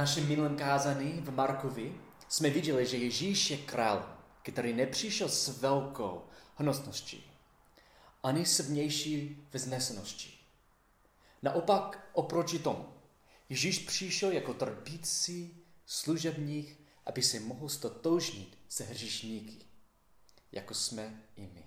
[0.00, 6.24] našem minulém kázání v Markovi jsme viděli, že Ježíš je král, který nepřišel s velkou
[6.56, 7.24] hnosností,
[8.22, 10.34] ani s vnější vzneseností.
[11.42, 12.88] Naopak oproti tomu,
[13.48, 19.66] Ježíš přišel jako trpící služebník, aby se mohl stotožnit se hřišníky,
[20.52, 21.64] jako jsme i my.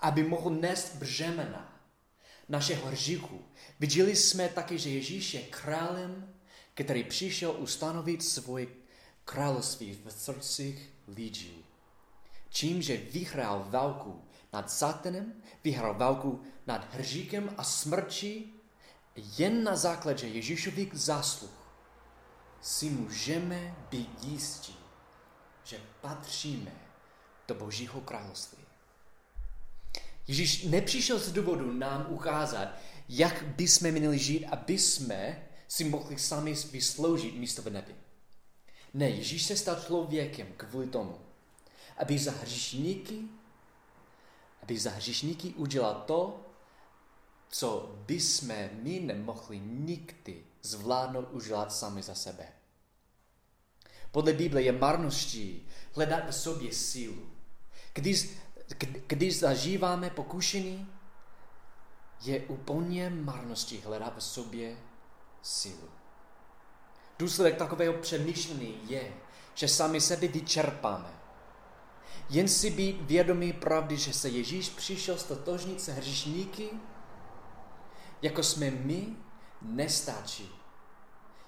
[0.00, 1.82] Aby mohl nést břemena
[2.48, 3.44] našeho hříchu.
[3.80, 6.34] Viděli jsme taky, že Ježíš je králem,
[6.84, 8.66] který přišel ustanovit svoje
[9.24, 11.64] království v srdcích lidí.
[12.50, 15.32] Čím, že vyhrál válku nad satanem,
[15.64, 18.54] vyhrál válku nad hříkem a smrčí,
[19.38, 21.50] jen na základě Ježíšových zásluh
[22.60, 24.76] si můžeme být jistí,
[25.64, 26.72] že patříme
[27.48, 28.64] do Božího království.
[30.28, 32.68] Ježíš nepřišel z důvodu nám ukázat,
[33.08, 37.94] jak bychom měli žít, aby jsme si mohli sami vysloužit místo v nebi.
[38.94, 41.18] Ne, Ježíš se stal člověkem kvůli tomu,
[41.96, 43.22] aby za hřišníky,
[44.62, 46.40] aby za hřišníky udělal to,
[47.48, 52.48] co bychom my nemohli nikdy zvládnout udělat sami za sebe.
[54.10, 57.30] Podle Bible je marností hledat v sobě sílu.
[57.92, 58.30] Když,
[59.06, 60.86] když zažíváme pokušení,
[62.20, 64.76] je úplně marností hledat v sobě
[65.42, 65.88] sílu.
[67.18, 69.14] Důsledek takového přemýšlení je,
[69.54, 71.10] že sami sebe vyčerpáme.
[72.30, 76.70] Jen si být vědomí pravdy, že se Ježíš přišel stotožnit se hřišníky,
[78.22, 79.16] jako jsme my,
[79.62, 80.50] nestačí.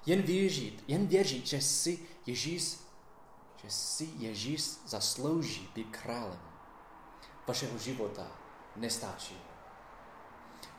[0.05, 2.77] Jen věřit, jen věřit, že si Ježíš,
[3.63, 6.51] že si Ježíš zaslouží být králem
[7.47, 8.27] vašeho života,
[8.75, 9.37] nestačí.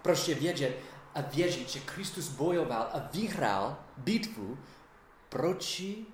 [0.03, 0.79] Prostě vědět
[1.15, 4.59] a věřit, že Kristus bojoval a vyhrál bitvu
[5.29, 6.07] proti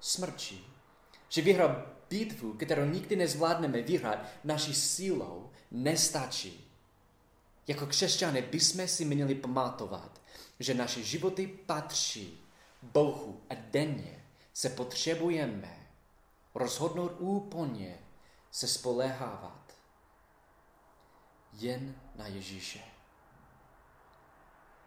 [0.00, 0.64] smrti.
[1.28, 6.70] Že vyhrál bitvu, kterou nikdy nezvládneme vyhrát naší sílou, nestačí.
[7.66, 10.20] Jako křesťané bychom si měli pamatovat,
[10.60, 12.40] že naše životy patří
[12.82, 15.86] Bohu a denně se potřebujeme
[16.54, 17.98] rozhodnout úplně
[18.50, 19.74] se spoléhávat
[21.52, 22.80] jen na Ježíše.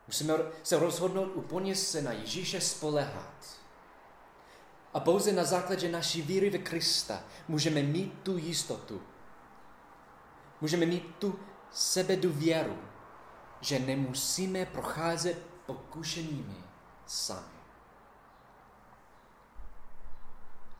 [0.07, 0.33] Musíme
[0.63, 3.63] se rozhodnout úplně se na Ježíše spolehat.
[4.93, 9.01] A pouze na základě naší víry ve Krista můžeme mít tu jistotu.
[10.61, 11.39] Můžeme mít tu
[11.71, 12.77] sebedůvěru,
[13.61, 16.63] že nemusíme procházet pokušenými
[17.05, 17.53] sami.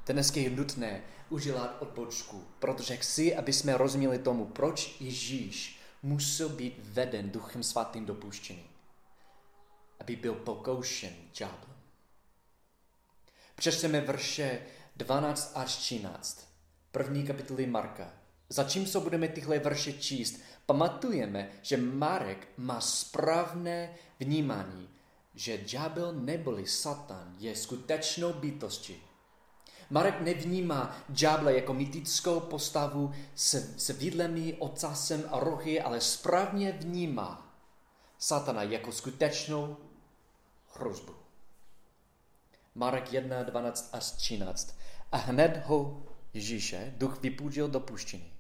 [0.05, 6.79] Dnes je nutné udělat odbočku, protože chci, aby jsme rozuměli tomu, proč Ježíš musel být
[6.83, 8.72] veden Duchem Svatým dopuštěný.
[9.99, 11.73] Aby byl pokoušen ďáblem.
[13.55, 14.59] Přečteme verše
[14.95, 16.47] 12 až 13,
[16.91, 18.13] první kapitoly Marka.
[18.49, 24.89] Zatímco budeme tyhle verše číst, pamatujeme, že Marek má správné vnímání,
[25.35, 28.95] že ďábel neboli Satan je skutečnou bytostí.
[29.89, 37.42] Marek nevnímá ďáble jako mytickou postavu s, s vidlemi, ocasem a rohy, ale správně vnímá
[38.23, 39.77] Satana jako skutečnou
[40.73, 41.15] hrozbu.
[42.75, 44.75] Marek 1, 12 až 13.
[45.11, 46.03] A hned ho
[46.33, 48.33] Ježíše duch vypůdil do puštiny.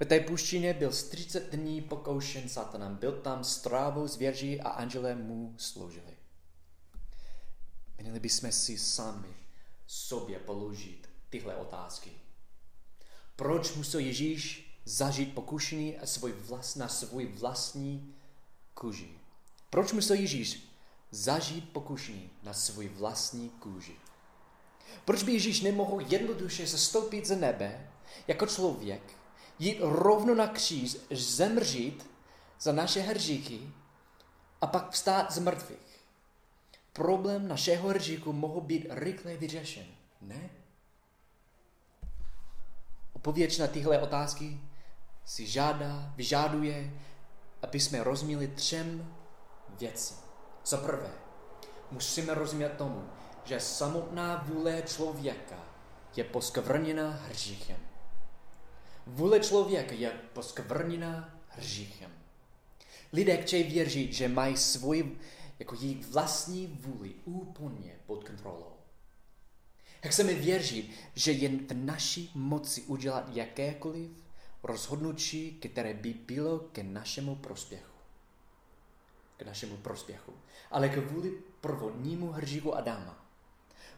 [0.00, 2.96] V té puštině byl z 30 dní pokoušen satanem.
[2.96, 6.16] Byl tam strávou zvěří a andělé mu sloužili.
[7.98, 9.34] Měli bychom si sami
[9.86, 12.10] sobě položit tyhle otázky.
[13.36, 18.14] Proč musel Ježíš zažít pokušení a svůj vlast, na svůj vlastní
[18.74, 19.19] kůži?
[19.70, 20.70] Proč musel Ježíš
[21.10, 23.96] zažít pokušení na svůj vlastní kůži?
[25.04, 27.90] Proč by Ježíš nemohl jednoduše zastoupit ze nebe
[28.28, 29.02] jako člověk,
[29.58, 32.10] jít rovno na kříž, zemřít
[32.60, 33.60] za naše hříchy
[34.60, 36.00] a pak vstát z mrtvých?
[36.92, 39.86] Problém našeho hříchu mohl být rychle vyřešen,
[40.20, 40.50] ne?
[43.12, 44.60] Odpověď na tyhle otázky
[45.24, 47.00] si žádá, vyžáduje,
[47.62, 49.14] aby jsme rozuměli třem
[49.80, 50.16] věcem.
[50.66, 51.12] Za prvé,
[51.90, 53.08] musíme rozumět tomu,
[53.44, 55.64] že samotná vůle člověka
[56.16, 57.76] je poskvrněna hříchem.
[59.06, 62.10] Vůle člověka je poskvrněna hříchem.
[63.12, 65.18] Lidé chtějí věřit, že mají svůj,
[65.58, 68.72] jako jejich vlastní vůli úplně pod kontrolou.
[70.04, 74.10] Jak chceme věřit, že jen v naší moci udělat jakékoliv
[74.62, 77.89] rozhodnutí, které by bylo ke našemu prospěchu.
[79.40, 80.32] K našemu prospěchu.
[80.70, 83.26] Ale k vůli prvodnímu hříchu Adama.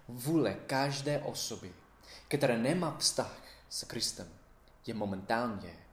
[0.09, 1.73] vůle každé osoby,
[2.29, 4.29] která nemá vztah s Kristem,
[4.87, 5.87] je momentálně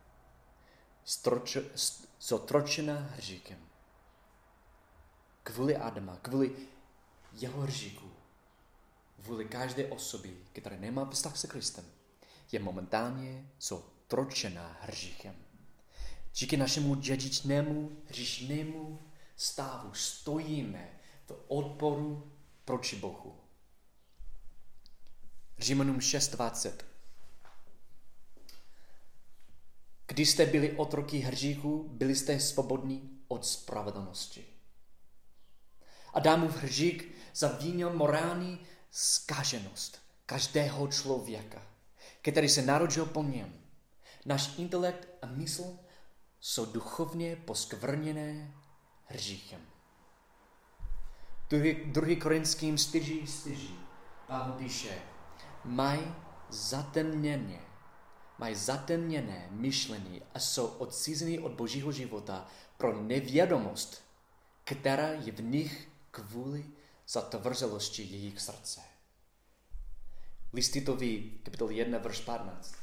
[2.19, 3.57] zotročena hříkem.
[5.43, 6.55] Kvůli Adama, kvůli
[7.33, 8.11] jeho hříku,
[9.23, 11.85] kvůli každé osoby, která nemá vztah s Kristem,
[12.51, 15.35] je momentálně zotročena hříchem.
[16.35, 19.08] Díky našemu dědičnému hříšnému
[19.39, 22.31] stavu stojíme v odporu
[22.65, 23.39] proti Bohu.
[25.57, 26.71] Římanům 6.20
[30.07, 34.45] Když jste byli otroky hříchu, byli jste svobodní od spravedlnosti.
[36.13, 41.67] Adamův hřík zavínil morální zkaženost každého člověka,
[42.21, 43.61] který se narodil po něm.
[44.25, 45.79] Náš intelekt a mysl
[46.39, 48.53] jsou duchovně poskvrněné
[49.09, 49.61] hříchem.
[51.49, 52.15] 2.
[52.21, 53.69] Korinským 4, 4
[54.27, 55.01] Pavel píše,
[55.63, 56.13] mají
[56.49, 57.59] zatemněné,
[58.37, 62.47] mají zatemněné myšlení a jsou odcizeny od božího života
[62.77, 64.03] pro nevědomost,
[64.63, 66.65] která je v nich kvůli
[67.07, 68.81] zatvrzelosti jejich srdce.
[70.53, 72.75] Listitový, kapitol 1, verš 15.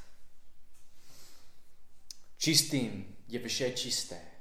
[2.36, 4.35] Čistým je vše čisté.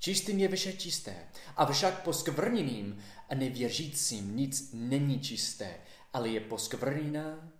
[0.00, 5.76] Čistým je vše čisté, avšak poskvrněným a nevěřícím nic není čisté,
[6.12, 7.50] ale je poskvrněná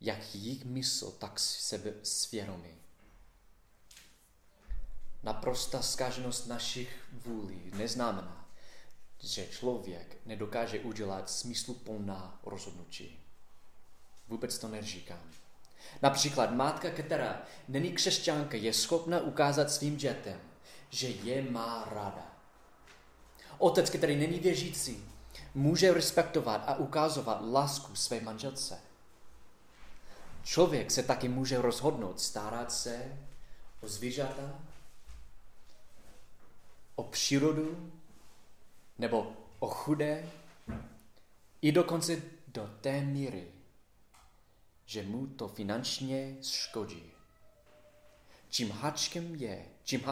[0.00, 2.74] jak jejich mysl, tak sebe svědomí.
[5.22, 8.48] Naprosta zkaženost našich vůlí neznamená,
[9.20, 13.20] že člověk nedokáže udělat smysluplná rozhodnutí.
[14.28, 15.30] Vůbec to neříkám.
[16.02, 20.40] Například matka, která není křesťanka, je schopna ukázat svým dětem,
[20.90, 22.26] že je má ráda.
[23.58, 25.04] Otec, který není věřící,
[25.54, 28.80] může respektovat a ukazovat lásku své manželce.
[30.44, 33.18] Člověk se taky může rozhodnout starat se
[33.80, 34.58] o zvířata,
[36.94, 37.92] o přírodu
[38.98, 40.28] nebo o chudé,
[41.62, 43.52] i dokonce do té míry,
[44.86, 47.13] že mu to finančně škodí.
[48.54, 50.04] Čím hačkem je, čím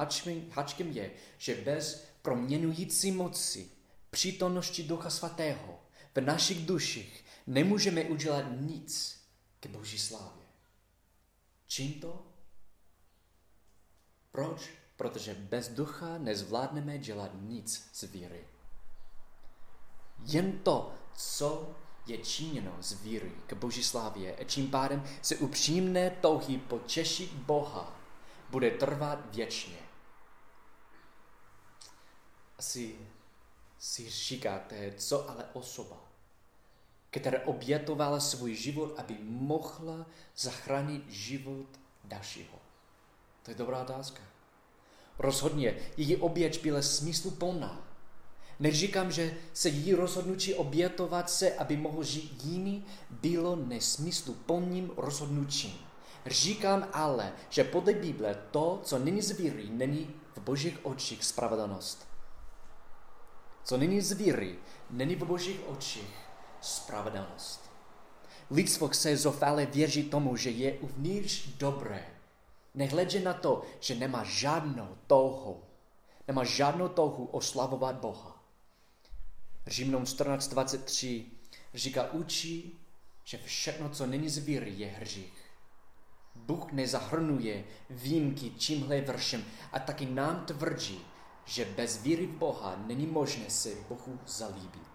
[0.51, 3.71] hačkem je, že bez proměňující moci,
[4.11, 5.81] přítomnosti Ducha Svatého
[6.15, 9.21] v našich duších nemůžeme udělat nic
[9.61, 10.47] k Boží slávě.
[11.67, 12.27] Čím to?
[14.33, 14.71] Proč?
[14.97, 18.45] Protože bez ducha nezvládneme dělat nic z víry.
[20.25, 26.11] Jen to, co je činěno z víry k Boží slávě a čím pádem se upřímné
[26.11, 28.02] touhy potěšit Boha
[28.53, 29.79] bude trvat věčně.
[32.59, 32.97] Asi
[33.79, 35.97] si říkáte, co ale osoba,
[37.11, 40.07] která obětovala svůj život, aby mohla
[40.37, 41.67] zachránit život
[42.05, 42.59] dalšího.
[43.43, 44.23] To je dobrá otázka.
[45.19, 47.93] Rozhodně její oběť byla smysluplná
[48.63, 55.75] Neříkám, že se jí rozhodnutí obětovat se, aby mohl žít jiný, bylo nesmyslu plným rozhodnutím.
[56.27, 59.33] Říkám ale, že podle Bible to, co není z
[59.71, 62.09] není v božích očích spravedlnost.
[63.65, 64.13] Co není z
[64.91, 66.17] není v božích očích
[66.61, 67.71] spravedlnost.
[68.51, 72.07] Lidstvo chce zofale věřit tomu, že je uvnitř dobré,
[72.75, 75.63] nehledě na to, že nemá žádnou touhu,
[76.29, 78.43] nemá žádnou touhu oslavovat Boha.
[79.67, 81.25] Římnům 14.23
[81.75, 82.79] říká, učí,
[83.25, 85.42] že všechno, co není z víry, je hřích.
[86.47, 91.05] Bůh nezahrnuje výjimky tímhle vršem a taky nám tvrdí,
[91.45, 94.93] že bez víry v Boha není možné se Bohu zalíbit.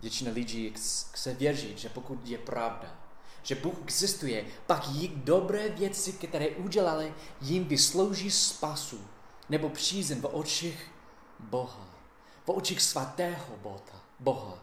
[0.00, 0.72] Většina lidí
[1.12, 2.96] chce věřit, že pokud je pravda,
[3.42, 9.08] že Bůh existuje, pak jich dobré věci, které udělali, jim vyslouží spasu
[9.48, 10.90] nebo přízeň v očích
[11.38, 11.88] Boha.
[12.44, 13.78] V očích svatého
[14.20, 14.58] Boha.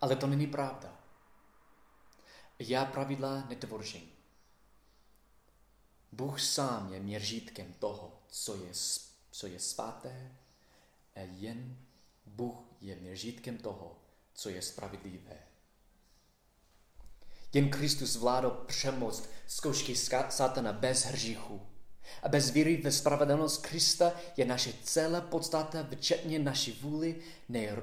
[0.00, 1.03] Ale to není pravda.
[2.66, 4.10] Já pravidla netvořím.
[6.12, 8.72] Bůh sám je měřítkem toho, co je,
[9.30, 10.32] co je svaté
[11.14, 11.76] a jen
[12.26, 13.98] Bůh je měřítkem toho,
[14.34, 15.38] co je spravedlivé.
[17.52, 19.96] Jen Kristus zvládl přemoct zkoušky
[20.28, 21.66] satana bez hříchu
[22.22, 27.22] a bez víry ve spravedlnost Krista je naše celá podstata, včetně naší vůli,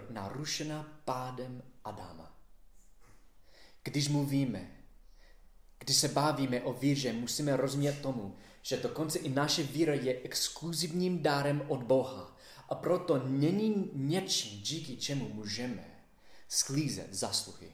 [0.10, 2.31] narušena pádem Adama.
[3.84, 4.72] Když mluvíme,
[5.80, 11.24] když se bavíme o víře, musíme rozumět tomu, že dokonce i naše víra je exkluzivním
[11.24, 12.38] dárem od Boha
[12.70, 15.86] A proto není něčím, díky čemu můžeme
[16.48, 17.72] sklízet zasluhy.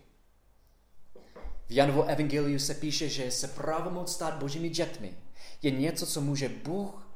[1.68, 5.14] V Janovo evangeliu se píše, že se pravomoc stát božími dětmi
[5.62, 7.08] je něco, co může Bůh,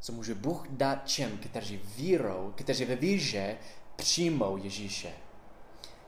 [0.00, 3.56] co může Bůh dát čem, kteří vírou, kteří ve víře
[3.96, 5.12] přijmou Ježíše.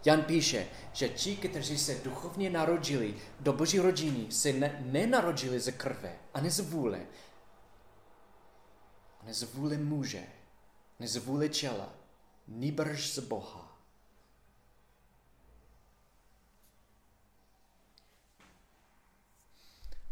[0.05, 5.73] Jan píše, že ti, kteří se duchovně narodili do boží rodiny, se ne, nenarodili ze
[5.73, 7.07] krve a ne z vůle,
[9.21, 10.27] a ne z vůle muže,
[11.01, 11.95] ne z vůle těla,
[12.49, 13.79] nýbrž z Boha.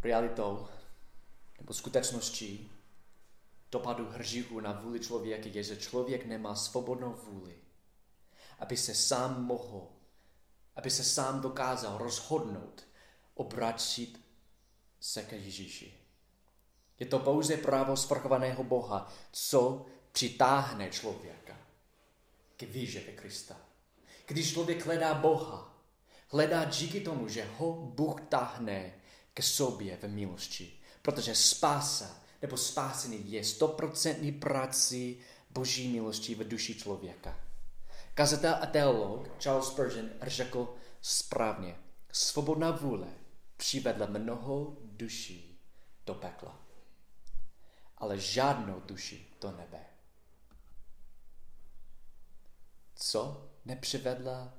[0.02, 0.68] Realitou
[1.58, 2.70] nebo skutečností
[3.72, 7.61] dopadu hříchu na vůli člověka je, že člověk nemá svobodnou vůli
[8.72, 9.88] aby se sám mohl,
[10.76, 12.86] aby se sám dokázal rozhodnout
[13.34, 14.20] obrátit
[15.00, 15.94] se ke Ježíši.
[16.98, 21.58] Je to pouze právo svrchovaného Boha, co přitáhne člověka
[22.56, 23.56] k víře ve Krista.
[24.26, 25.78] Když člověk hledá Boha,
[26.28, 28.94] hledá díky tomu, že ho Bůh táhne
[29.34, 30.72] k sobě ve milosti.
[31.02, 35.18] Protože spása nebo spásení je stoprocentní práci
[35.50, 37.51] Boží milosti v duši člověka.
[38.14, 41.78] Kazatel a teolog Charles Spurgeon řekl správně,
[42.12, 43.08] svobodná vůle
[43.56, 45.60] přivedla mnoho duší
[46.06, 46.60] do pekla,
[47.98, 49.86] ale žádnou duši do nebe.
[52.94, 54.54] Co nepřivedla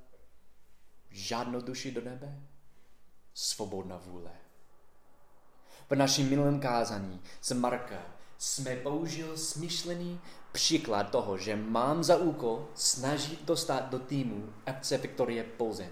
[1.10, 2.42] žádnou duši do nebe?
[3.34, 4.32] Svobodná vůle.
[5.90, 10.20] V našem minulém kázání z Marka jsme použil smyšlený
[10.54, 15.90] příklad toho, že mám za úkol snažit dostat do týmu FC Viktorie Plzeň.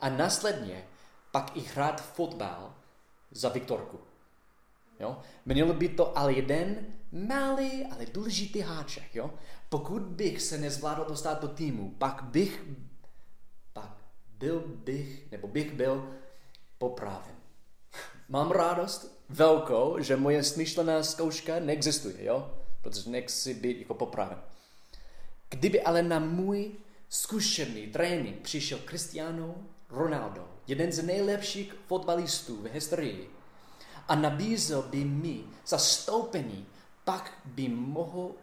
[0.00, 0.84] A následně
[1.30, 2.74] pak i hrát fotbal
[3.30, 3.98] za Viktorku.
[5.00, 5.18] Jo?
[5.46, 9.14] Mělo by to ale jeden malý, ale důležitý háček.
[9.14, 9.30] Jo?
[9.68, 12.62] Pokud bych se nezvládl dostat do týmu, pak bych,
[13.72, 13.90] pak
[14.38, 16.14] byl bych, nebo bych byl
[16.78, 17.34] popraven.
[18.28, 22.63] Mám radost velkou, že moje smyšlená zkouška neexistuje, jo?
[22.84, 24.42] Protože nechci být jako popraven.
[25.48, 26.72] Kdyby ale na můj
[27.08, 29.54] zkušený trénink přišel Cristiano
[29.90, 33.30] Ronaldo, jeden z nejlepších fotbalistů v historii,
[34.08, 36.66] a nabízel by mi zastoupení,
[37.04, 38.34] pak by mohl,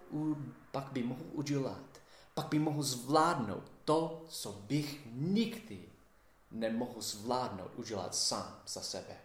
[0.72, 2.02] pak by mohl udělat,
[2.34, 5.80] pak by mohl zvládnout to, co bych nikdy
[6.52, 9.18] nemohl zvládnout udělat sám za sebe.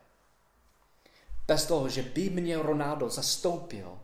[1.46, 3.98] Bez toho, že by mě Ronaldo zastoupil,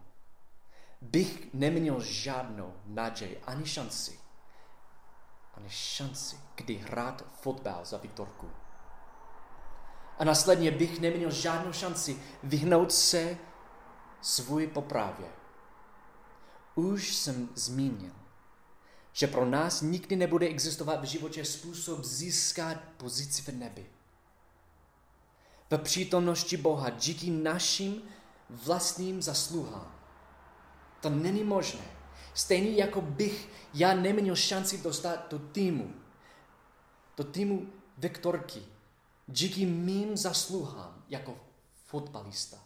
[1.03, 4.19] bych neměl žádnou naději ani šanci,
[5.55, 8.51] ani šanci, kdy hrát fotbal za Viktorku.
[10.19, 13.39] A následně bych neměl žádnou šanci vyhnout se
[14.21, 15.29] svůj popravě.
[16.75, 18.13] Už jsem zmínil,
[19.13, 23.87] že pro nás nikdy nebude existovat v životě způsob získat pozici v nebi.
[25.71, 28.03] V přítomnosti Boha díky našim
[28.51, 29.92] vlastním zasluhám
[31.03, 31.85] to není možné.
[32.35, 35.95] Stejně jako bych já neměl šanci dostat do týmu,
[37.17, 38.63] do týmu Viktorky,
[39.27, 41.39] díky mým zasluhám jako
[41.87, 42.59] fotbalista.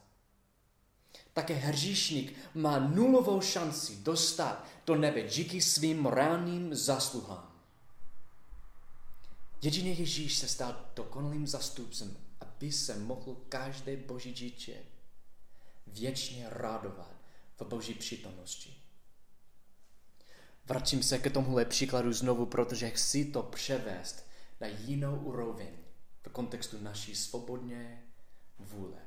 [1.32, 7.52] Také hříšník má nulovou šanci dostat do nebe díky svým morálním zasluhám.
[9.62, 14.74] Jedině Ježíš se stal dokonalým zastupcem, aby se mohl každé boží dítě
[15.86, 17.15] věčně radovat
[17.58, 18.76] v boží přítomnosti.
[20.66, 24.26] Vracím se k tomuhle příkladu znovu, protože chci to převést
[24.60, 25.72] na jinou úroveň
[26.22, 28.02] v kontextu naší svobodné
[28.58, 28.98] vůle.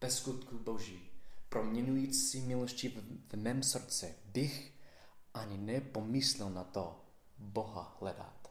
[0.00, 1.10] Bez skutku Boží,
[1.48, 2.94] proměňující milosti v,
[3.32, 4.72] v mém srdci, bych
[5.34, 7.04] ani nepomyslel na to
[7.38, 8.50] Boha hledat.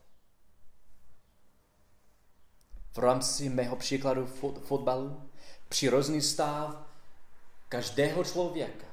[2.91, 5.29] V rámci mého příkladu fot, fotbalu
[5.69, 6.87] přirozený stav
[7.69, 8.86] každého člověka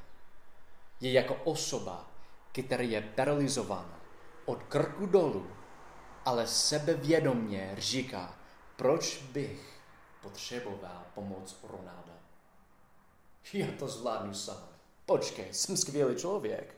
[1.04, 2.10] je jako osoba,
[2.52, 4.00] která je paralizována
[4.44, 5.50] od krku dolů,
[6.24, 8.38] ale sebevědomně říká,
[8.76, 9.80] proč bych
[10.22, 12.18] potřeboval pomoc Ronalda.
[13.52, 14.68] Já to zvládnu sám.
[15.06, 16.76] Počkej, jsem skvělý člověk.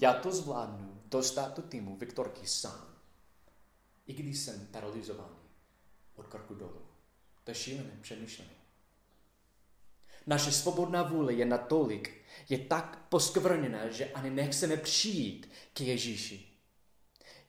[0.00, 2.94] Já to zvládnu dostat do týmu Viktorky sám.
[4.06, 5.38] I když jsem paralizovaný
[6.16, 6.82] od krku dolů.
[7.44, 8.63] To je šílené přemýšlení.
[10.26, 16.48] Naše svobodná vůle je natolik, je tak poskvrněná, že ani nechceme přijít k Ježíši.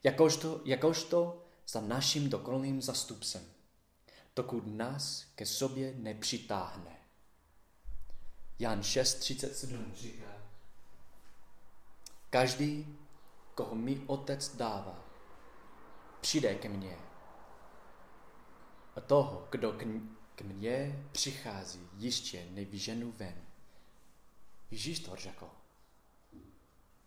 [0.04, 3.46] Jakožto, jakožto za naším dokonalým zastupcem,
[4.36, 6.96] dokud nás ke sobě nepřitáhne.
[8.60, 10.36] Jan 6.37 říká,
[12.30, 12.98] Každý,
[13.56, 15.06] koho mi otec dává,
[16.22, 16.98] přijde ke mně.
[18.96, 19.72] A toho, kdo
[20.42, 23.36] mně přichází, ještě nevyženu ven.
[24.72, 25.50] Ježíš to řekl.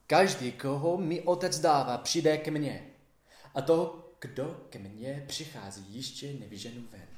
[0.07, 2.91] Každý, koho mi otec dává, přijde ke mně.
[3.55, 7.09] A toho, kdo ke mně přichází, ještě nevyženu ven.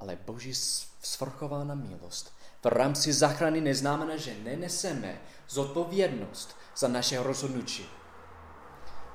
[0.00, 0.54] Ale boží
[1.02, 7.86] svrchovaná milost v rámci záchrany neznamená, že neneseme zodpovědnost za naše rozhodnutí.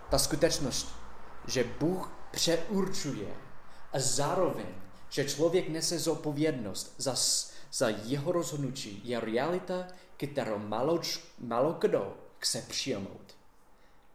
[0.10, 0.96] Ta skutečnost,
[1.48, 3.47] že Bůh přeurčuje
[3.94, 4.66] a zároveň,
[5.10, 7.16] že člověk nese zodpovědnost za,
[7.74, 11.02] za jeho rozhodnutí, je realita, kterou malo,
[11.40, 13.36] malo kdo chce přijmout.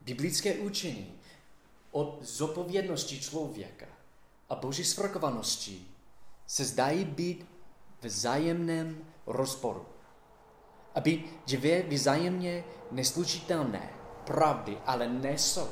[0.00, 1.18] Biblické učení
[1.90, 3.86] od zodpovědnosti člověka
[4.50, 5.86] a boží svrchovanosti
[6.46, 7.46] se zdají být
[8.00, 9.86] v zájemném rozporu.
[10.94, 13.90] Aby dvě vzájemně neslučitelné
[14.24, 15.68] pravdy, ale nesou.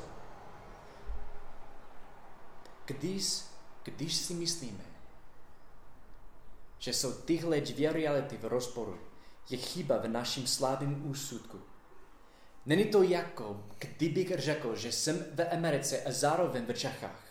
[2.84, 3.49] Když,
[3.84, 4.84] když si myslíme,
[6.78, 8.98] že jsou tyhle dvě reality v rozporu,
[9.50, 11.60] je chyba v našem slabém úsudku.
[12.66, 17.24] Není to jako, kdybych řekl, že jsem v Americe a zároveň v Čechách.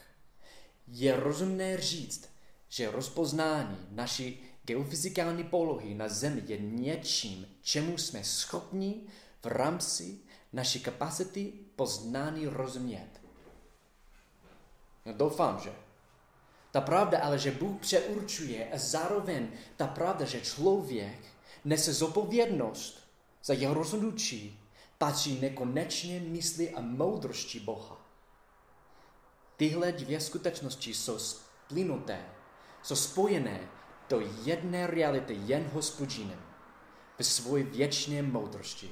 [0.88, 2.30] Je rozumné říct,
[2.70, 9.02] že rozpoznání naší geofyzikální polohy na Zemi je něčím, čemu jsme schopni
[9.44, 10.20] v rámci
[10.54, 13.22] naší kapacity poznání rozumět.
[15.06, 15.89] No doufám, že.
[16.72, 19.48] Ta pravda ale, že Bůh přeurčuje a zároveň
[19.78, 21.20] ta pravda, že člověk
[21.66, 23.10] nese zodpovědnost
[23.44, 24.60] za jeho rozhodnutí,
[24.98, 28.06] patří nekonečně mysli a moudrosti Boha.
[29.58, 32.26] Tyhle dvě skutečnosti jsou splynuté,
[32.82, 33.60] jsou spojené
[34.10, 36.40] do jedné reality jen hospodinem
[37.18, 38.92] ve svoji věčné moudrosti.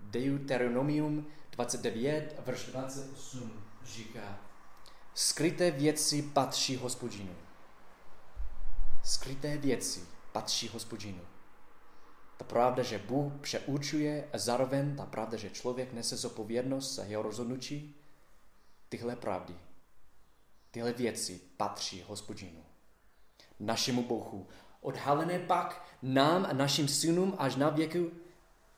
[0.00, 4.38] Deuteronomium 29, verš 28 říká,
[5.14, 7.34] skryté věci patří hospodinu.
[9.02, 11.20] Skryté věci patří hospodinu.
[12.36, 17.22] Ta pravda, že Bůh přeučuje a zároveň ta pravda, že člověk nese zodpovědnost za jeho
[17.22, 17.94] rozhodnutí,
[18.88, 19.54] tyhle pravdy,
[20.70, 22.64] tyhle věci patří hospodinu.
[23.60, 24.48] Našemu Bohu.
[24.80, 28.10] Odhalené pak nám a našim synům až na věku,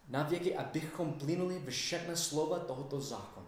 [0.09, 3.44] na věky, abychom plynuli všechny slova tohoto zákona.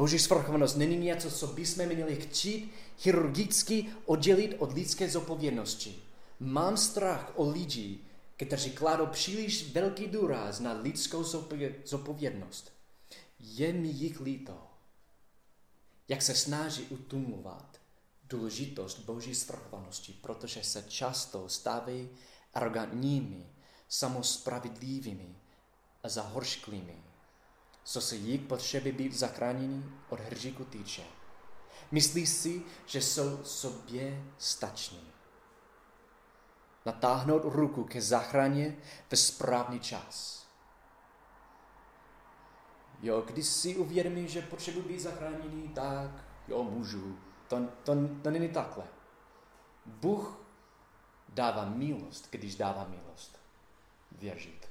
[0.00, 6.02] Boží svrchovanost není něco, co bychom měli chtít chirurgicky oddělit od lidské zodpovědnosti.
[6.40, 7.98] Mám strach o lidi,
[8.36, 11.24] kteří kladou příliš velký důraz na lidskou
[11.84, 12.72] zodpovědnost.
[13.38, 14.58] Je mi jich líto,
[16.08, 17.80] jak se snaží utumovat
[18.28, 22.08] důležitost Boží svrchovanosti, protože se často staví
[22.54, 23.46] arrogantními,
[23.88, 25.36] samospravedlivými
[26.02, 27.09] a zahoršklými,
[27.84, 31.02] co se jich potřeby být zachráněni od hříku týče.
[31.90, 35.10] Myslí si, že jsou sobě stační
[36.86, 38.76] natáhnout ruku ke záchraně
[39.10, 40.46] ve správný čas.
[43.02, 46.10] Jo, když si uvědomím, že potřebuji být zachráněný, tak
[46.48, 47.18] jo, můžu.
[47.48, 48.84] To, to, to není takhle.
[49.86, 50.40] Bůh
[51.28, 53.38] dává milost, když dává milost.
[54.12, 54.69] Věřit.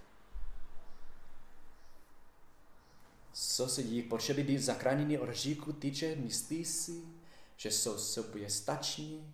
[3.41, 7.03] Co se jich potřeby být zachráněný od říku týče, myslí si,
[7.57, 9.33] že jsou sobě stační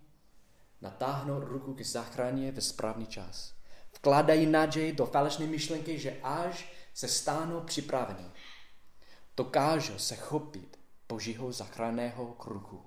[0.80, 3.54] natáhnout ruku k záchraně ve správný čas.
[3.96, 8.30] Vkládají naději do falešné myšlenky, že až se stánou připraveni,
[9.36, 12.86] dokážou se chopit Božího záchranného kruhu.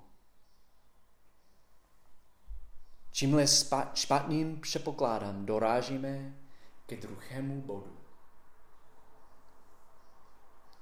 [3.11, 3.45] Čímhle
[3.93, 6.39] špatným přepokládám dorážíme
[6.85, 7.98] ke druhému bodu.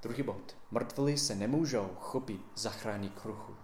[0.02, 0.58] Druhý bod.
[0.72, 3.58] Mrtvoli se nemůžou chopit zachránit kruhu.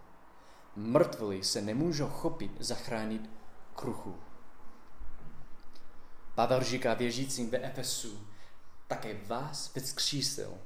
[0.76, 3.30] Mrtvoli se nemůžou chopit zachránit
[3.76, 4.20] kruhu.
[6.36, 8.28] Pavel říká věřícím ve Efesu,
[8.88, 10.58] také vás vzkřísil,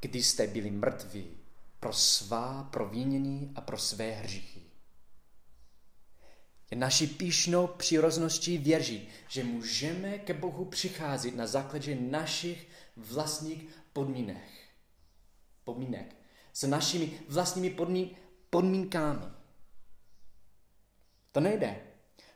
[0.00, 1.38] když jste byli mrtví
[1.80, 4.62] pro svá provinění a pro své hříchy.
[6.70, 14.67] Je naší píšnou přirozeností věřit, že můžeme ke Bohu přicházet na základě našich vlastních podmínek.
[15.68, 16.16] Podmínek.
[16.52, 18.10] S našimi vlastními podmín,
[18.50, 19.24] podmínkami.
[21.32, 21.76] To nejde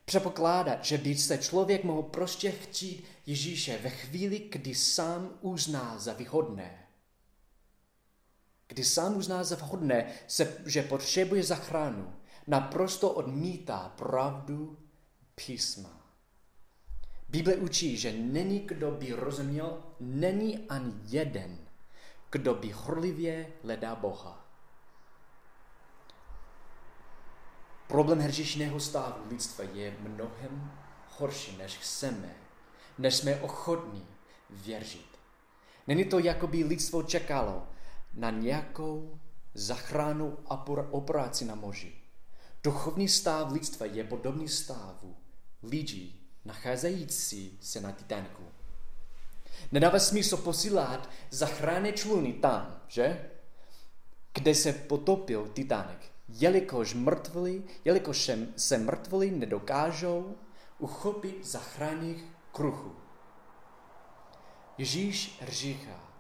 [0.05, 6.13] předpokládat, že by se člověk mohl prostě chtít Ježíše ve chvíli, kdy sám uzná za
[6.13, 6.89] výhodné.
[8.69, 12.15] Kdy sám uzná za vhodné, se, že potřebuje zachranu,
[12.47, 14.79] naprosto odmítá pravdu
[15.35, 16.17] písma.
[17.29, 21.59] Bible učí, že není kdo by rozuměl, není ani jeden,
[22.33, 24.47] kdo by horlivě hledá Boha.
[27.87, 30.73] Problém hříšného stavu lidstva je mnohem
[31.19, 32.35] horší, než chceme,
[32.99, 34.07] než jsme ochotní
[34.51, 35.19] věřit.
[35.87, 37.69] Není to, jako by lidstvo čekalo
[38.15, 39.21] na nějakou
[39.55, 40.39] zachranu
[40.91, 41.93] operaci na moři.
[42.65, 45.17] Duchovní stav lidstva je podobný stavu
[45.63, 48.43] lidí nacházející se na Titaniku.
[49.73, 53.31] Nedává smysl posílat zachránné čluny tam, že?
[54.35, 55.99] Kde se potopil Titanic,
[56.29, 60.37] jelikož mrtvoli, jelikož se mrtvoli nedokážou
[60.79, 62.97] uchopit zachráněných kruchů.
[64.79, 66.13] Ježíš říká,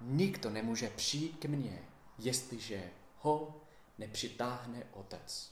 [0.00, 1.82] nikdo nemůže přijít ke mně,
[2.18, 3.60] jestliže ho
[3.98, 5.50] nepřitáhne otec.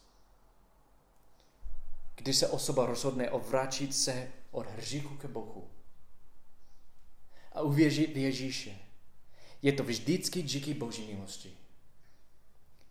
[2.15, 5.71] Když se osoba rozhodne odvrátit se od hříchu ke Bohu
[7.55, 8.79] a uvěřit v Ježíše,
[9.63, 11.57] je to vždycky díky Boží milosti.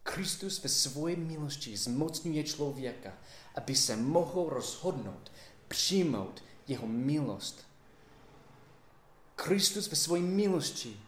[0.03, 3.13] Kristus ve své milosti zmocňuje člověka,
[3.55, 5.31] aby se mohl rozhodnout
[5.67, 7.67] přijmout jeho milost.
[9.35, 10.99] Kristus ve své milosti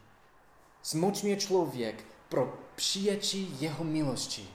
[0.84, 4.48] zmocňuje člověk pro přijetí jeho milosti.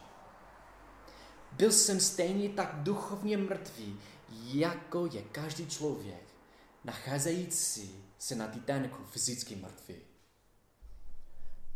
[1.52, 4.00] Byl jsem stejně tak duchovně mrtvý,
[4.44, 6.24] jako je každý člověk,
[6.84, 9.96] nacházející se na Titaniku fyzicky mrtvý.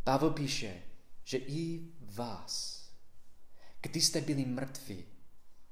[0.04, 0.82] Pavel píše,
[1.24, 2.84] že i vás,
[3.80, 5.04] když jste byli mrtví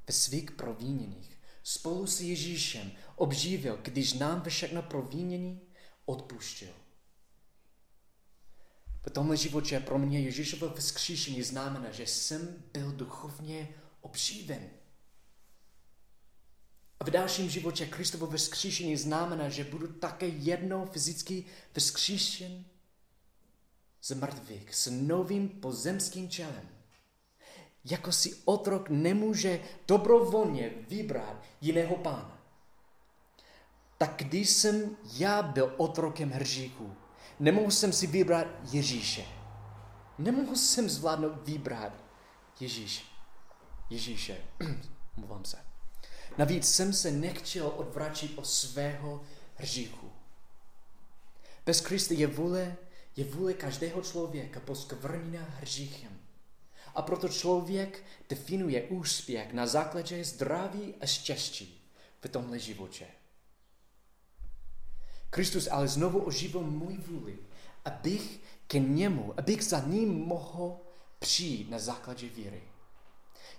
[0.07, 5.61] ve svých proviněních, spolu s Ježíšem obživil, když nám všechno provinění
[6.05, 6.75] odpuštěl.
[9.07, 13.69] V tomhle životě pro mě Ježíšovo vzkříšení znamená, že jsem byl duchovně
[14.01, 14.71] obživen.
[17.03, 22.65] A v dalším životě Kristovo vzkříšení znamená, že budu také jednou fyzicky vzkříšen
[24.03, 26.69] z mrtvých s novým pozemským čelem.
[27.85, 32.39] Jako si otrok nemůže dobrovolně vybrat jiného pána.
[33.99, 36.95] Tak když jsem já byl otrokem hříchu,
[37.41, 39.25] nemohl jsem si vybrat Ježíše.
[40.19, 41.93] Nemohl jsem zvládnout vybrat
[42.61, 43.05] Ježíš.
[43.91, 44.37] Ježíše.
[45.17, 45.72] Mluvám se.
[46.39, 49.23] Navíc jsem se nechtěl odvratit od svého
[49.55, 50.13] hříchu.
[51.67, 52.77] Bez Krista je vůle,
[53.17, 56.19] je vůle každého člověka poskvrněna hříchem.
[56.95, 61.81] A proto člověk definuje úspěch na základě zdraví a štěstí
[62.21, 63.07] v tomhle životě.
[65.31, 67.39] Kristus ale znovu oživil můj vůli,
[67.85, 70.77] abych ke němu, abych za ním mohl
[71.19, 72.63] přijít na základě víry.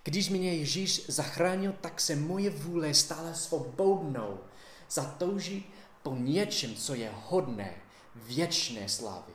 [0.04, 4.40] Když mě Ježíš zachránil, tak se moje vůle stala svobodnou
[4.90, 5.70] zatoužit
[6.04, 7.76] po něčem, co je hodné
[8.16, 9.34] věčné slávy.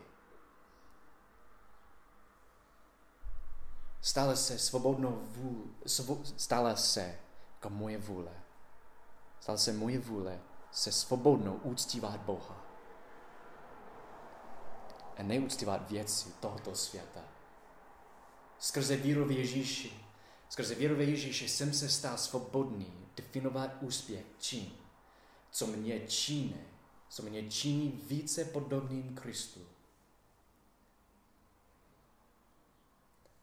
[4.01, 7.19] Stala se svobodnou vůle, svo, stala se
[7.55, 8.33] jako moje vůle.
[9.41, 10.41] Stala se moje vůle
[10.71, 12.65] se svobodnou úctívat Boha.
[15.17, 17.21] A neúctívat věci tohoto světa.
[18.59, 20.08] Skrze víru v Ježíši,
[20.49, 24.73] skrze víru v Ježíši jsem se stal svobodný definovat úspěch čím,
[25.51, 26.61] co mě činí,
[27.09, 29.61] co mě činí více podobným Kristu.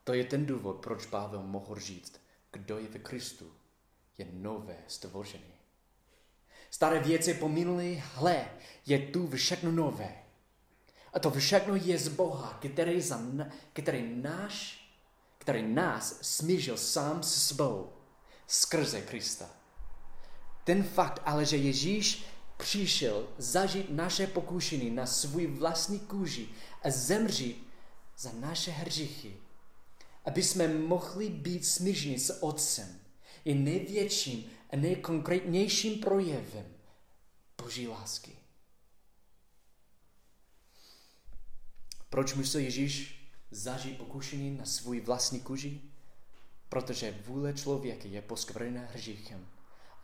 [0.04, 3.54] To je ten důvod, proč Pavel mohl říct, kdo je v Kristu,
[4.18, 5.54] je nové stvoření.
[6.70, 8.50] Staré věci pominuly, hle,
[8.86, 10.24] je tu všechno nové.
[11.14, 13.22] A to všechno je z Boha, který, za,
[13.74, 14.85] který, náš,
[15.46, 17.94] který nás smířil sám s sebou
[18.48, 19.50] skrze Krista.
[20.64, 22.26] Ten fakt ale, že Ježíš
[22.58, 26.50] přišel zažít naše pokušení na svůj vlastní kůži
[26.84, 27.70] a zemřít
[28.18, 29.38] za naše hříchy,
[30.26, 33.00] aby jsme mohli být smířeni s Otcem,
[33.46, 36.66] je největším a nejkonkrétnějším projevem
[37.62, 38.32] Boží lásky.
[42.10, 45.82] Proč musel Ježíš zažít pokušení na svůj vlastní kůži?
[46.70, 49.48] Protože vůle člověka je poskvrněna hříchem.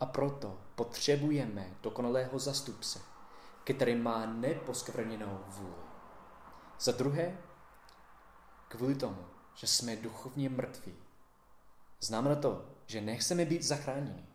[0.00, 3.00] A proto potřebujeme dokonalého zastupce,
[3.64, 5.82] který má neposkvrněnou vůli.
[6.80, 7.38] Za druhé,
[8.68, 9.24] kvůli tomu,
[9.54, 10.94] že jsme duchovně mrtví.
[12.00, 14.26] Znamená to, že nechceme být zachráněni.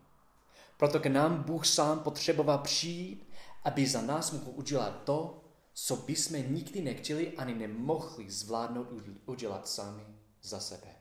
[0.76, 3.30] Proto k nám Bůh sám potřeboval přijít,
[3.64, 5.44] aby za nás mohl udělat to,
[5.80, 8.88] co bychom nikdy nechtěli ani nemohli zvládnout
[9.26, 10.06] udělat sami
[10.42, 10.94] za sebe.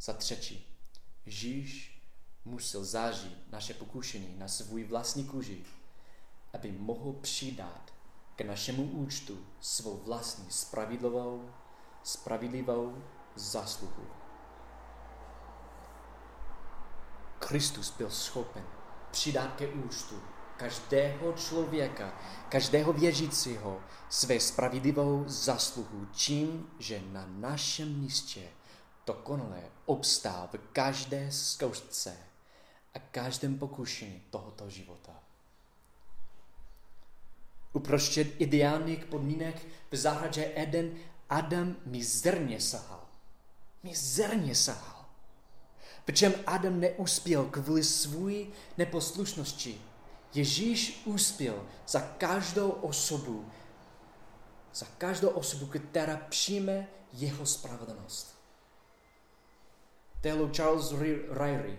[0.00, 0.66] Za třetí,
[1.26, 2.02] Ježíš
[2.44, 5.64] musel zažít naše pokušení na svůj vlastní kůži,
[6.52, 7.94] aby mohl přidat
[8.36, 11.50] k našemu účtu svou vlastní spravedlivou,
[12.02, 13.04] spravedlivou
[13.34, 14.06] zásluhu.
[17.38, 18.66] Kristus byl schopen
[19.10, 20.22] přidat ke účtu
[20.62, 22.12] každého člověka,
[22.48, 28.40] každého věřícího své spravedlivou zasluhu tím, že na našem místě
[29.06, 32.16] dokonale obstál v každé zkoušce
[32.94, 35.12] a každém pokušení tohoto života.
[37.72, 40.94] Uprostřed ideálních podmínek v zahradě Eden
[41.30, 43.08] Adam mizerně sahal.
[43.82, 45.06] Mizerně sahal.
[46.06, 48.32] V čem Adam neuspěl kvůli své
[48.78, 49.80] neposlušnosti,
[50.34, 53.50] Ježíš uspěl za každou osobu,
[54.74, 58.38] za každou osobu, která přijme jeho spravedlnost.
[60.20, 60.92] Teolog Charles
[61.30, 61.78] Ryrie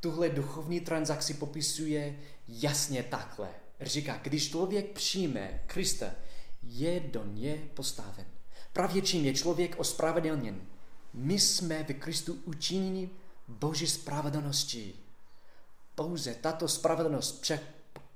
[0.00, 3.48] tuhle duchovní transakci popisuje jasně takhle.
[3.80, 6.06] Říká, když člověk přijme Krista,
[6.62, 8.26] je do ně postaven.
[8.72, 10.60] Právě čím je člověk ospravedlněn.
[11.14, 13.10] My jsme v Kristu učiněni
[13.48, 14.94] Boží spravedlností.
[15.94, 17.40] Pouze tato spravedlnost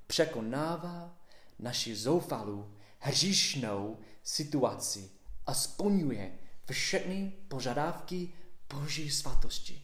[0.06, 1.18] překonává
[1.58, 5.10] naši zoufalou, hříšnou situaci
[5.46, 6.38] a splňuje
[6.72, 8.32] všechny požadavky
[8.74, 9.82] Boží svatosti.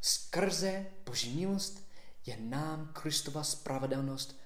[0.00, 1.88] Skrze Boží milost
[2.26, 4.40] je nám Kristova spravedlnost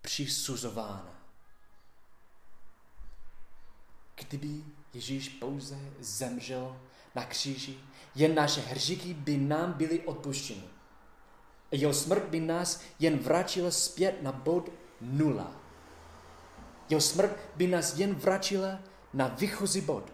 [0.00, 1.22] přisuzována.
[4.14, 6.80] Kdyby Ježíš pouze zemřel
[7.14, 7.78] na kříži,
[8.14, 10.75] jen naše hříchy by nám byly odpuštěny.
[11.70, 15.52] Jeho smrt by nás jen vrátila zpět na bod nula.
[16.88, 18.80] Jeho smrt by nás jen vrátila
[19.12, 20.12] na výchozí bod.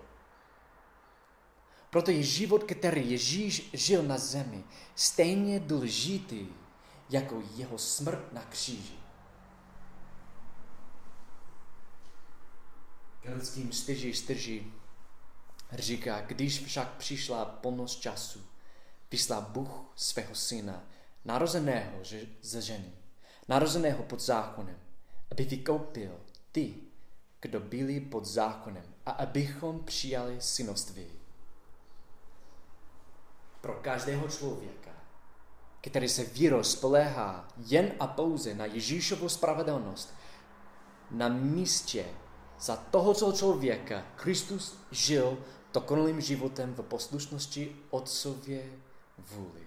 [1.91, 6.47] Proto je život, který Ježíš žil na zemi, stejně důležitý
[7.11, 8.95] jako jeho smrt na kříži.
[13.21, 14.73] Kelským styží styží
[15.73, 18.41] říká, když však přišla plnost času,
[19.11, 20.85] vyslal Bůh svého syna,
[21.25, 21.99] narozeného
[22.43, 22.93] ze ženy,
[23.49, 24.77] narozeného pod zákonem,
[25.31, 26.21] aby vykoupil
[26.53, 26.75] ty,
[27.41, 31.07] kdo byli pod zákonem a abychom přijali synoství.
[33.61, 34.91] Pro každého člověka,
[35.81, 40.15] který se vírou spoléhá jen a pouze na Ježíšovu spravedlnost,
[41.11, 42.05] na místě
[42.61, 45.39] za tohoto člověka Kristus žil
[45.75, 48.73] dokonalým životem v poslušnosti Otcově
[49.19, 49.62] vůli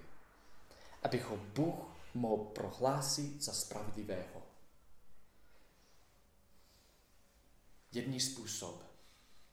[1.05, 1.75] aby ho Bůh
[2.13, 4.43] mohl prohlásit za spravedlivého.
[7.91, 8.83] Jediný způsob,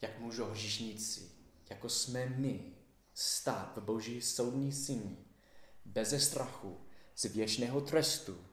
[0.01, 1.31] jak můžou hříšníci,
[1.71, 2.73] jako jsme my,
[3.15, 5.17] stát v boží soudní syni,
[5.85, 6.81] bez strachu
[7.17, 8.45] z věčného trestu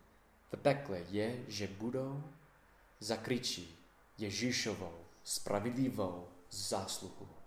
[0.52, 2.24] v pekle je, že budou
[3.00, 3.78] zakryčí
[4.18, 7.39] Ježíšovou spravedlivou zásluhu.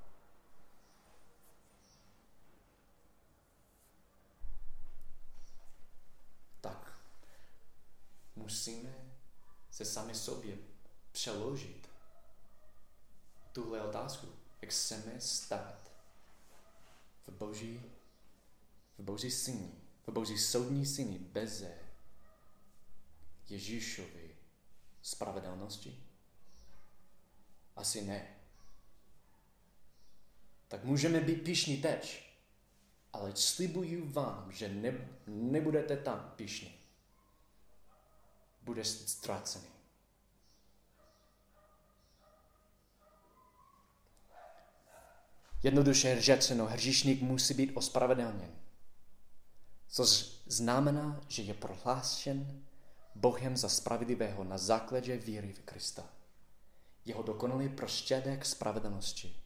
[8.37, 8.95] Musíme
[9.71, 10.59] se sami sobě
[11.12, 11.88] přeložit
[13.53, 14.27] tuhle otázku.
[14.62, 15.92] Jak chceme stát
[17.27, 17.83] v boží,
[18.99, 19.75] v boží syni,
[20.07, 21.79] v boží soudní syni beze
[23.49, 24.37] Ježíšovi
[25.03, 26.05] spravedlnosti?
[27.77, 28.37] Asi ne.
[30.68, 32.33] Tak můžeme být pišní teď,
[33.12, 36.82] ale slibuju vám, že ne, nebudete tam pišní
[38.62, 39.72] bude ztracený.
[45.62, 48.53] Jednoduše řečeno, hříšník musí být ospravedlněn.
[49.88, 52.64] Což znamená, že je prohlášen
[53.14, 56.05] Bohem za spravedlivého na základě víry v Krista.
[57.05, 59.37] Jeho dokonalý prostředek spravedlnosti.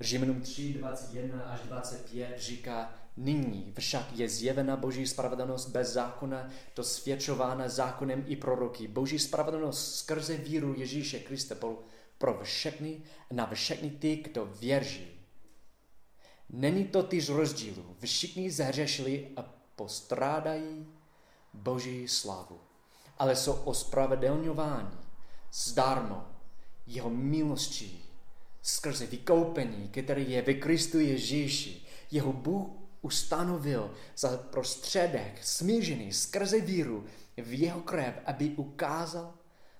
[0.00, 7.68] Římanům 3, 21 až 25 říká, Nyní však je zjevena Boží spravedlnost bez zákona, dosvědčována
[7.68, 8.88] zákonem i proroky.
[8.88, 11.54] Boží spravedlnost skrze víru Ježíše Krista
[12.18, 15.06] pro všechny na všechny ty, kdo věří.
[16.50, 17.96] Není to tyž rozdílu.
[18.00, 19.42] Všichni zahřešili a
[19.76, 20.86] postrádají
[21.54, 22.60] Boží slávu.
[23.18, 24.98] Ale jsou ospravedlňováni
[25.52, 26.26] zdarmo
[26.86, 28.04] jeho milostí
[28.62, 31.82] skrze vykoupení, který je ve Kristu Ježíši.
[32.10, 39.34] Jeho Bůh ustanovil za prostředek smížený skrze víru v jeho krev, aby ukázal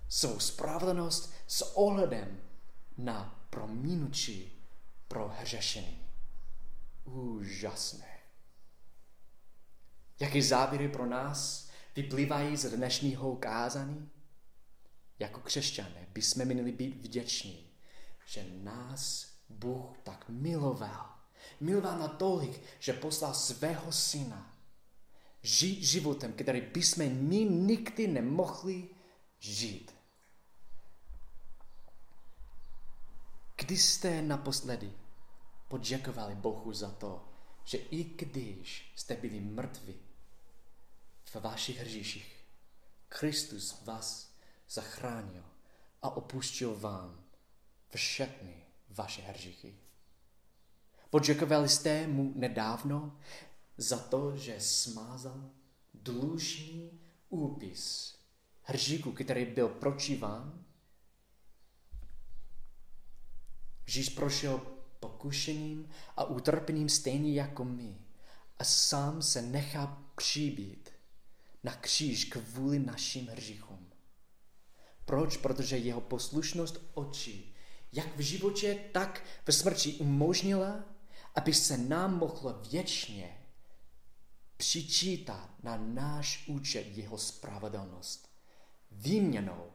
[0.09, 2.41] svou spravedlnost s ohledem
[2.99, 4.53] na prominutí
[5.09, 5.99] pro hřešení.
[7.05, 8.13] Úžasné.
[10.21, 14.11] Jaké závěry pro nás vyplývají z dnešního kázání?
[15.19, 17.71] Jako křesťané bychom měli být vděční,
[18.27, 21.22] že nás Bůh tak miloval.
[21.61, 24.55] Miloval natolik, že poslal svého syna
[25.43, 28.89] žít životem, který bychom my nikdy nemohli
[29.39, 29.95] žít.
[33.57, 34.93] Kdy jste naposledy
[35.69, 37.29] poděkovali Bohu za to,
[37.65, 39.95] že i když jste byli mrtví
[41.25, 42.45] v vašich hříších,
[43.09, 44.35] Kristus vás
[44.69, 45.45] zachránil
[46.03, 47.25] a opustil vám
[47.95, 49.79] všechny vaše hříchy.
[51.13, 53.19] Poděkovali jste mu nedávno
[53.77, 55.51] za to, že smázal
[55.95, 58.15] dlužný úpis
[58.63, 60.65] hříku, který byl proti vám.
[63.87, 64.61] Žíž prošel
[65.01, 67.99] pokušením a utrpením stejně jako my
[68.59, 70.91] a sám se nechá přibít
[71.63, 73.87] na kříž kvůli našim hříchům.
[75.05, 75.37] Proč?
[75.37, 77.55] Protože jeho poslušnost očí,
[77.93, 80.92] jak v životě, tak ve smrti umožnila,
[81.35, 83.39] aby se nám mohlo věčně
[84.57, 88.29] přičítat na náš účet jeho spravedlnost.
[88.91, 89.73] Výměnou,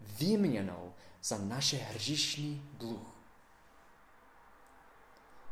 [0.00, 3.16] výměnou za naše hřišný dluh.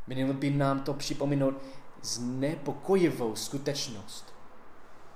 [0.06, 1.54] Mělo by nám to připomenout
[2.02, 4.34] znepokojivou skutečnost,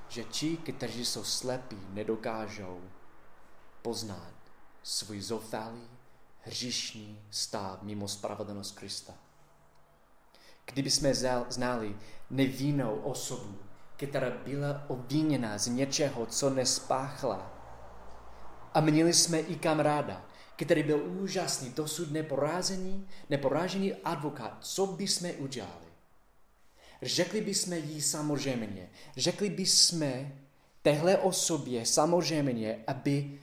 [0.08, 2.80] že ti, kteří jsou slepí, nedokážou
[3.82, 4.34] poznat
[4.82, 5.88] svůj zoufalý,
[6.40, 9.14] hřišný stav mimo spravedlnost Krista.
[10.64, 11.14] Kdyby jsme
[11.48, 11.96] znali
[12.30, 13.58] nevinnou osobu,
[13.96, 17.54] která byla obviněna z něčeho, co nespáchla,
[18.74, 25.32] a měli jsme i kamaráda, který byl úžasný, dosud neporázený, neporážený advokát, co by jsme
[25.32, 25.86] udělali?
[27.02, 30.32] Řekli bychom jí samozřejmě, řekli bychom
[30.82, 33.40] téhle osobě samozřejmě, aby,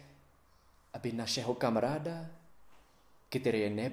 [0.93, 2.25] aby našeho kamaráda,
[3.29, 3.91] který je, ne,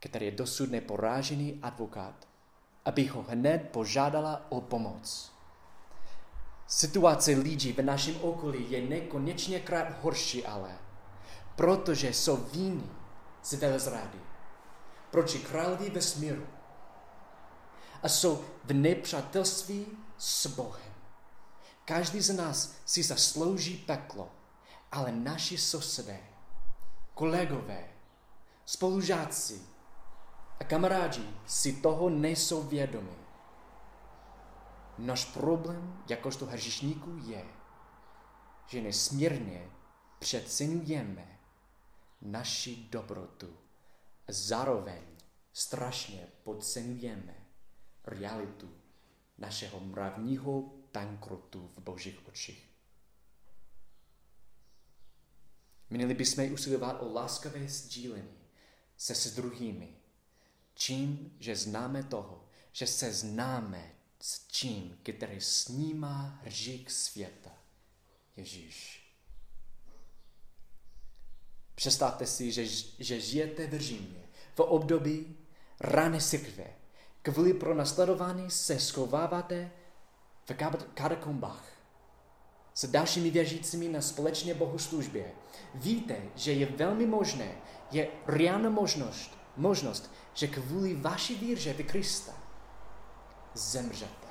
[0.00, 2.28] který je dosud neporážený advokát,
[2.84, 5.32] aby ho hned požádala o pomoc.
[6.66, 10.78] Situace lidí v našem okolí je nekonečně krát horší ale,
[11.56, 12.90] protože jsou víny
[13.42, 14.18] z velezrady
[15.10, 16.46] proti královi vesmíru
[18.02, 19.86] a jsou v nepřátelství
[20.18, 20.92] s Bohem.
[21.84, 24.30] Každý z nás si zaslouží peklo,
[24.92, 26.20] ale naši sousedé,
[27.14, 27.84] kolegové,
[28.64, 29.62] spolužáci
[30.62, 33.16] a kamarádi si toho nejsou vědomi.
[34.98, 37.44] Náš problém jakožto hřišníků je,
[38.66, 39.70] že nesmírně
[40.18, 41.40] přecenujeme
[42.20, 43.56] naši dobrotu
[44.28, 45.02] a zároveň
[45.52, 47.34] strašně podcenujeme
[48.04, 48.70] realitu
[49.38, 52.70] našeho mravního bankrotu v božích očích.
[55.90, 58.38] Měli bychom usilovat o láskavé sdílení
[58.96, 60.01] se s druhými,
[60.74, 67.50] čím, že známe toho, že se známe s tím, který snímá hřík světa,
[68.36, 69.02] Ježíš.
[71.74, 72.66] Představte si, že,
[72.98, 74.22] že žijete v Římě
[74.54, 75.36] v období
[75.80, 76.66] rané církve.
[77.22, 79.70] Kvůli pro nasledování se schováváte
[80.44, 80.54] v
[80.94, 81.72] katakombách
[82.74, 85.32] s dalšími věřícími na společné bohoslužbě.
[85.74, 87.56] Víte, že je velmi možné,
[87.90, 92.32] je reálná možnost, možnost, že kvůli vaší víře v Krista
[93.54, 94.28] zemřete.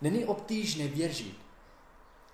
[0.00, 1.42] Není obtížné věřit,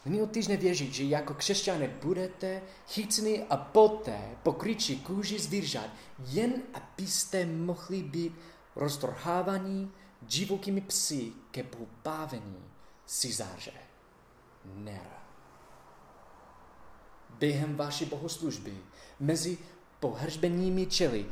[0.05, 5.91] Není obtížné věřit, že jako křesťané budete chyceni a poté pokryči kůži zvířat,
[6.25, 8.35] jen abyste mohli být
[8.77, 12.65] roztrhávaní divokými psy ke pobavení
[13.07, 13.73] Cizáře.
[14.65, 15.23] Nera.
[17.31, 18.79] Během vaší bohoslužby
[19.21, 19.59] mezi
[20.01, 21.27] pohřbenými čely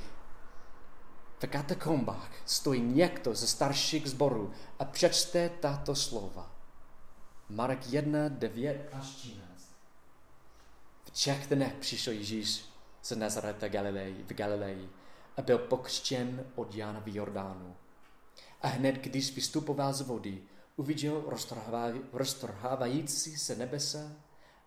[1.39, 6.53] v katakombách stojí někdo ze starších zborů a přečte tato slova.
[7.49, 9.75] Marek 1, 9 až 13.
[11.05, 12.64] V těch dnech přišel Ježíš
[13.03, 14.91] z Nazareta Galilei, v Galileji
[15.37, 17.77] a byl pokřtěn od Jana v Jordánu.
[18.62, 20.43] A hned, když vystupoval z vody,
[20.77, 21.25] uviděl
[22.12, 24.12] roztrhávající se nebesa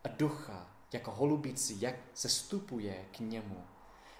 [0.03, 3.63] a ducha jako holubici, jak se stupuje k němu.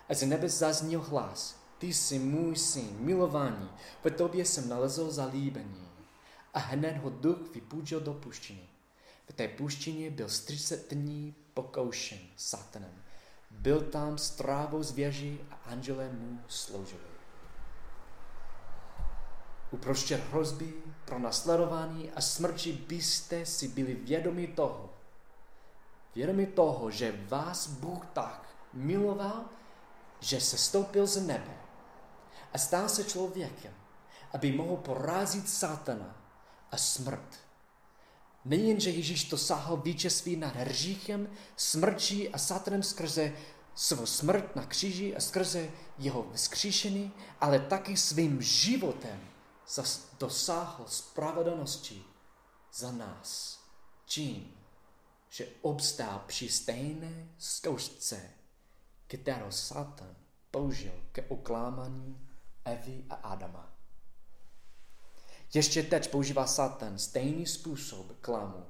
[0.10, 3.70] A z nebe zazněl hlas, ty jsi můj syn, milovaný,
[4.04, 5.90] v tobě jsem nalezl zalíbení
[6.54, 8.70] a hned ho duch vypůjčil do puštiny.
[9.30, 13.04] V té puštině byl 30 dní pokoušen satanem.
[13.52, 17.02] Byl tam s trávou zvěří a andělé mu sloužili.
[19.72, 20.74] Uprostřed hrozby
[21.06, 24.94] pro nasledování a smrti byste si byli vědomi toho,
[26.16, 29.46] vědomi toho, že vás Bůh tak miloval,
[30.20, 31.58] že se stoupil z nebe
[32.54, 33.74] a stal se člověkem,
[34.34, 36.16] aby mohl porazit satana
[36.72, 37.40] a smrt.
[38.46, 43.34] Nejen, že Ježíš dosáhl vítězství nad hříchem, smrčí a satanem skrze
[43.76, 49.30] svou smrt na kříži a skrze jeho vzkříšení, ale taky svým životem
[50.20, 52.04] dosáhl spravedlnosti
[52.74, 53.60] za nás.
[54.06, 54.56] Čím?
[55.30, 58.30] Že obstál při stejné zkoušce,
[59.18, 60.16] kterou Satan
[60.52, 62.28] použil ke oklámání
[62.66, 63.74] Evy a Adama.
[65.54, 68.66] Ještě teď používá Satan stejný způsob klamu.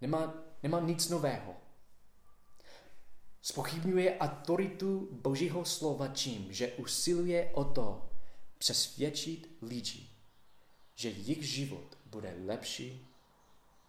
[0.00, 1.54] Nemá, nemá nic nového.
[3.42, 8.10] Spochybňuje autoritu Božího slova tím, že usiluje o to
[8.58, 10.08] přesvědčit lidi,
[10.94, 13.06] že jejich život bude lepší,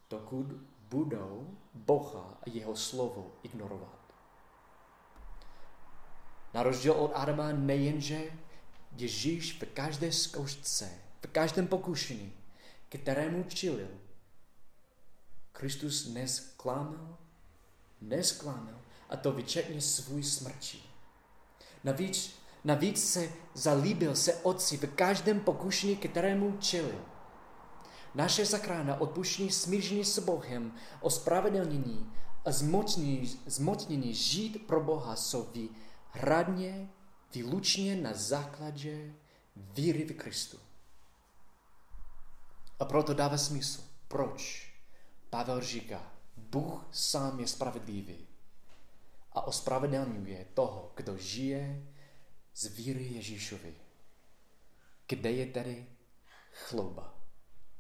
[0.09, 0.47] dokud
[0.89, 4.00] budou Boha a jeho slovo ignorovat.
[6.53, 8.21] Na rozdíl od Adama nejenže
[8.97, 10.89] Ježíš v každé zkoušce,
[11.21, 12.33] v každém pokušení,
[12.89, 13.87] kterému čilil,
[15.51, 17.17] Kristus nesklamal,
[18.01, 20.77] nesklamal a to vyčetně svůj smrti.
[21.83, 27.05] Navíc, navíc se zalíbil se otci v každém pokušení, kterému čelil.
[28.15, 32.13] Naše zakrána odpuštění smíření s Bohem, ospravedlnění
[32.45, 35.43] a zmocnění, zmocnění žít pro Boha jsou
[36.11, 36.89] hradně,
[37.33, 39.13] vylučně na základě
[39.55, 40.59] víry v Kristu.
[42.79, 43.83] A proto dává smysl.
[44.07, 44.71] Proč?
[45.29, 48.27] Pavel říká, Bůh sám je spravedlivý
[49.31, 51.87] a ospravedlňuje toho, kdo žije
[52.55, 53.75] z víry Ježíšovi.
[55.07, 55.85] Kde je tedy
[56.51, 57.13] chlouba?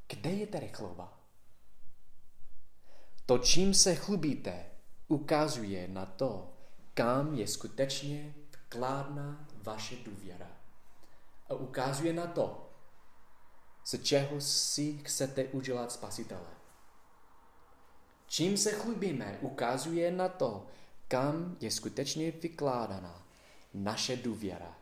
[0.07, 1.19] Kde je tedy chlouba?
[3.25, 4.65] To, čím se chlubíte,
[5.07, 6.50] ukazuje na to,
[6.93, 10.51] kam je skutečně vkládna vaše důvěra.
[11.49, 12.69] A ukazuje na to,
[13.83, 16.49] z čeho si chcete udělat spasitele.
[18.27, 20.67] Čím se chlubíme, ukazuje na to,
[21.07, 23.25] kam je skutečně vykládaná
[23.73, 24.77] naše důvěra.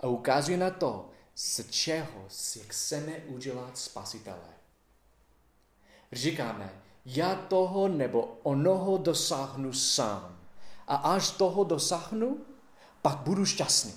[0.00, 4.48] A ukazuje na to, z čeho si chceme udělat spasitele.
[6.12, 10.45] Říkáme, já toho nebo onoho dosáhnu sám.
[10.86, 12.38] A až toho dosáhnu,
[13.02, 13.92] pak budu šťastný.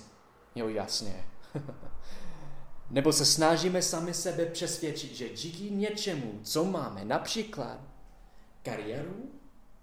[0.54, 1.26] Jo, jasně.
[2.90, 7.80] nebo se snažíme sami sebe přesvědčit, že díky něčemu, co máme, například
[8.62, 9.30] kariéru,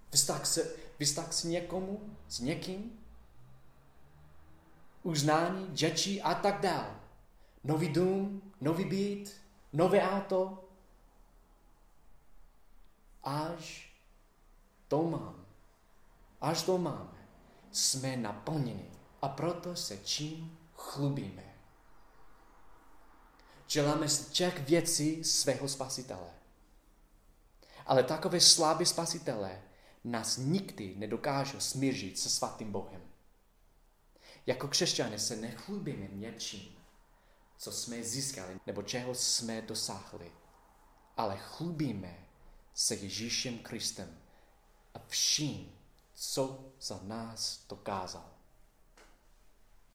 [0.09, 2.99] vztah se, vztah s někomu, s někým,
[5.03, 6.95] uznání, děti a tak dále.
[7.63, 9.41] Nový dům, nový byt,
[9.73, 10.63] nové auto.
[13.23, 13.93] Až
[14.87, 15.45] to mám,
[16.41, 17.27] až to máme,
[17.71, 21.43] jsme naplněni a proto se čím chlubíme.
[24.05, 26.33] Z těch věcí svého spasitele.
[27.85, 29.61] Ale takové slabé spasitele
[30.03, 33.01] nás nikdy nedokážou smířit se svatým Bohem.
[34.45, 36.77] Jako křesťané se nechlubíme něčím,
[37.57, 40.31] co jsme získali nebo čeho jsme dosáhli,
[41.17, 42.27] ale chlubíme
[42.73, 44.17] se Ježíšem Kristem
[44.93, 45.76] a vším,
[46.19, 48.36] co za nás dokázal.